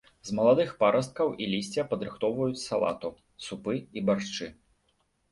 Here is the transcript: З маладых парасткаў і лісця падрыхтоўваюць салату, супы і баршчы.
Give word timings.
З 0.27 0.35
маладых 0.37 0.69
парасткаў 0.83 1.27
і 1.43 1.49
лісця 1.51 1.83
падрыхтоўваюць 1.91 2.61
салату, 2.69 3.11
супы 3.49 3.75
і 4.01 4.03
баршчы. 4.11 4.49